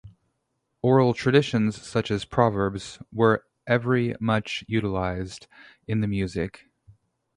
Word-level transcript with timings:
Oral 0.81 1.13
traditions 1.13 1.79
such 1.79 2.09
as 2.09 2.25
proverbs 2.25 2.97
were 3.13 3.45
every 3.67 4.15
much 4.19 4.63
utilized 4.67 5.45
in 5.85 6.01
the 6.01 6.07
music. 6.07 6.65